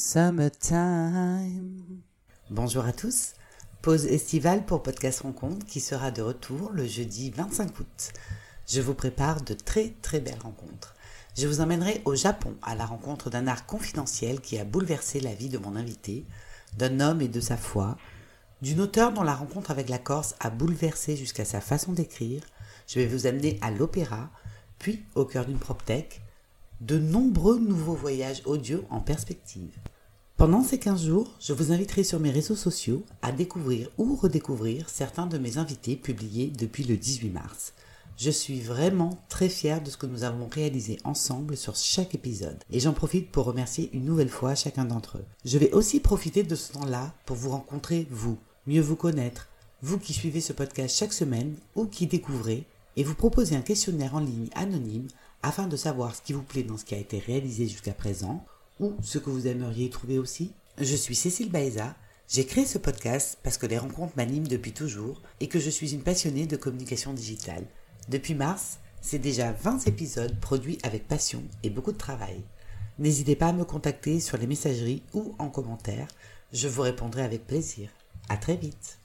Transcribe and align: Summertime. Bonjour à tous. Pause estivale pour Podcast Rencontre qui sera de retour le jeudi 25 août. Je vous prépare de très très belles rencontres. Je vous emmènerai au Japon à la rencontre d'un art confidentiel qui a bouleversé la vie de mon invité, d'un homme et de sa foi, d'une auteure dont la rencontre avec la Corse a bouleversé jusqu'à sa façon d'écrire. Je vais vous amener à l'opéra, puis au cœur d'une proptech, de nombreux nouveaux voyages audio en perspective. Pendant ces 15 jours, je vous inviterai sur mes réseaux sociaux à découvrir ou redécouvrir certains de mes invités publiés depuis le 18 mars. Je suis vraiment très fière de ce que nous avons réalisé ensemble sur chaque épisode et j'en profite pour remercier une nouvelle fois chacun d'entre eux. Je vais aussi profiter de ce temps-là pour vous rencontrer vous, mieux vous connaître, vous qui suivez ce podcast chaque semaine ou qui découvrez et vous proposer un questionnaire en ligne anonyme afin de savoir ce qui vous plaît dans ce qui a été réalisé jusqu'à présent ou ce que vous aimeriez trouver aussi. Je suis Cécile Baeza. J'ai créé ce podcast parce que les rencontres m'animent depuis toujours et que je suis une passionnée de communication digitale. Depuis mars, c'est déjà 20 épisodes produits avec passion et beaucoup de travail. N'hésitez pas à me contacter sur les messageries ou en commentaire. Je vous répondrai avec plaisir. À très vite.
Summertime. 0.00 1.82
Bonjour 2.50 2.84
à 2.84 2.92
tous. 2.92 3.32
Pause 3.82 4.06
estivale 4.06 4.64
pour 4.64 4.80
Podcast 4.80 5.22
Rencontre 5.22 5.66
qui 5.66 5.80
sera 5.80 6.12
de 6.12 6.22
retour 6.22 6.70
le 6.70 6.86
jeudi 6.86 7.30
25 7.30 7.80
août. 7.80 8.12
Je 8.68 8.80
vous 8.80 8.94
prépare 8.94 9.42
de 9.42 9.54
très 9.54 9.94
très 10.00 10.20
belles 10.20 10.38
rencontres. 10.40 10.94
Je 11.36 11.48
vous 11.48 11.60
emmènerai 11.60 12.02
au 12.04 12.14
Japon 12.14 12.54
à 12.62 12.76
la 12.76 12.86
rencontre 12.86 13.28
d'un 13.28 13.48
art 13.48 13.66
confidentiel 13.66 14.40
qui 14.40 14.56
a 14.60 14.64
bouleversé 14.64 15.18
la 15.18 15.34
vie 15.34 15.48
de 15.48 15.58
mon 15.58 15.74
invité, 15.74 16.24
d'un 16.76 17.00
homme 17.00 17.20
et 17.20 17.26
de 17.26 17.40
sa 17.40 17.56
foi, 17.56 17.98
d'une 18.62 18.80
auteure 18.80 19.12
dont 19.12 19.24
la 19.24 19.34
rencontre 19.34 19.72
avec 19.72 19.88
la 19.88 19.98
Corse 19.98 20.36
a 20.38 20.50
bouleversé 20.50 21.16
jusqu'à 21.16 21.44
sa 21.44 21.60
façon 21.60 21.90
d'écrire. 21.90 22.44
Je 22.86 23.00
vais 23.00 23.06
vous 23.06 23.26
amener 23.26 23.58
à 23.62 23.72
l'opéra, 23.72 24.30
puis 24.78 25.04
au 25.16 25.24
cœur 25.24 25.44
d'une 25.44 25.58
proptech, 25.58 26.20
de 26.80 26.98
nombreux 26.98 27.58
nouveaux 27.58 27.94
voyages 27.94 28.42
audio 28.44 28.84
en 28.90 29.00
perspective. 29.00 29.76
Pendant 30.36 30.62
ces 30.62 30.78
15 30.78 31.06
jours, 31.06 31.34
je 31.40 31.52
vous 31.52 31.72
inviterai 31.72 32.04
sur 32.04 32.20
mes 32.20 32.30
réseaux 32.30 32.54
sociaux 32.54 33.04
à 33.22 33.32
découvrir 33.32 33.88
ou 33.98 34.14
redécouvrir 34.14 34.88
certains 34.88 35.26
de 35.26 35.38
mes 35.38 35.58
invités 35.58 35.96
publiés 35.96 36.52
depuis 36.56 36.84
le 36.84 36.96
18 36.96 37.30
mars. 37.30 37.72
Je 38.16 38.30
suis 38.30 38.60
vraiment 38.60 39.18
très 39.28 39.48
fière 39.48 39.82
de 39.82 39.90
ce 39.90 39.96
que 39.96 40.06
nous 40.06 40.22
avons 40.22 40.46
réalisé 40.46 40.98
ensemble 41.02 41.56
sur 41.56 41.74
chaque 41.74 42.14
épisode 42.14 42.62
et 42.70 42.78
j'en 42.78 42.92
profite 42.92 43.30
pour 43.32 43.46
remercier 43.46 43.90
une 43.92 44.04
nouvelle 44.04 44.28
fois 44.28 44.54
chacun 44.54 44.84
d'entre 44.84 45.18
eux. 45.18 45.24
Je 45.44 45.58
vais 45.58 45.72
aussi 45.72 45.98
profiter 45.98 46.44
de 46.44 46.54
ce 46.54 46.72
temps-là 46.72 47.12
pour 47.26 47.36
vous 47.36 47.50
rencontrer 47.50 48.06
vous, 48.10 48.38
mieux 48.68 48.80
vous 48.80 48.96
connaître, 48.96 49.48
vous 49.82 49.98
qui 49.98 50.12
suivez 50.12 50.40
ce 50.40 50.52
podcast 50.52 50.96
chaque 50.96 51.12
semaine 51.12 51.56
ou 51.74 51.86
qui 51.86 52.06
découvrez 52.06 52.64
et 52.98 53.04
vous 53.04 53.14
proposer 53.14 53.54
un 53.54 53.62
questionnaire 53.62 54.16
en 54.16 54.20
ligne 54.20 54.50
anonyme 54.56 55.06
afin 55.44 55.68
de 55.68 55.76
savoir 55.76 56.16
ce 56.16 56.20
qui 56.20 56.32
vous 56.32 56.42
plaît 56.42 56.64
dans 56.64 56.76
ce 56.76 56.84
qui 56.84 56.96
a 56.96 56.98
été 56.98 57.20
réalisé 57.20 57.68
jusqu'à 57.68 57.92
présent 57.92 58.44
ou 58.80 58.92
ce 59.02 59.18
que 59.18 59.30
vous 59.30 59.46
aimeriez 59.46 59.88
trouver 59.88 60.18
aussi. 60.18 60.52
Je 60.78 60.96
suis 60.96 61.14
Cécile 61.14 61.50
Baeza. 61.50 61.94
J'ai 62.28 62.44
créé 62.44 62.66
ce 62.66 62.76
podcast 62.76 63.38
parce 63.44 63.56
que 63.56 63.66
les 63.66 63.78
rencontres 63.78 64.14
m'animent 64.16 64.48
depuis 64.48 64.72
toujours 64.72 65.22
et 65.38 65.46
que 65.46 65.60
je 65.60 65.70
suis 65.70 65.94
une 65.94 66.02
passionnée 66.02 66.46
de 66.46 66.56
communication 66.56 67.14
digitale. 67.14 67.64
Depuis 68.08 68.34
mars, 68.34 68.78
c'est 69.00 69.20
déjà 69.20 69.52
20 69.52 69.86
épisodes 69.86 70.38
produits 70.40 70.78
avec 70.82 71.06
passion 71.06 71.44
et 71.62 71.70
beaucoup 71.70 71.92
de 71.92 71.98
travail. 71.98 72.42
N'hésitez 72.98 73.36
pas 73.36 73.46
à 73.46 73.52
me 73.52 73.64
contacter 73.64 74.18
sur 74.18 74.38
les 74.38 74.48
messageries 74.48 75.04
ou 75.14 75.36
en 75.38 75.50
commentaire. 75.50 76.08
Je 76.52 76.66
vous 76.66 76.82
répondrai 76.82 77.22
avec 77.22 77.46
plaisir. 77.46 77.90
À 78.28 78.36
très 78.36 78.56
vite. 78.56 78.98